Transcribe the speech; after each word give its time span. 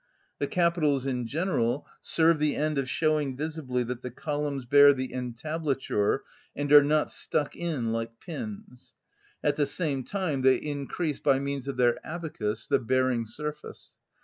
The 0.39 0.47
capitals 0.47 1.05
in 1.05 1.27
general 1.27 1.85
serve 2.01 2.39
the 2.39 2.55
end 2.55 2.79
of 2.79 2.89
showing 2.89 3.37
visibly 3.37 3.83
that 3.83 4.01
the 4.01 4.09
columns 4.09 4.65
bear 4.65 4.93
the 4.93 5.13
entablature, 5.13 6.23
and 6.55 6.73
are 6.73 6.83
not 6.83 7.11
stuck 7.11 7.55
in 7.55 7.91
like 7.91 8.19
pins; 8.19 8.95
at 9.43 9.57
the 9.57 9.67
same 9.67 10.03
time 10.03 10.41
they 10.41 10.55
increase 10.55 11.19
by 11.19 11.37
means 11.37 11.67
of 11.67 11.77
their 11.77 12.03
abacus 12.03 12.65
the 12.65 12.79
bearing 12.79 13.27
surface. 13.27 13.91